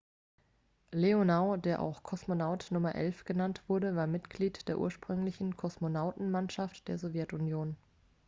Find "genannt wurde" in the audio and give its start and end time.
3.23-3.95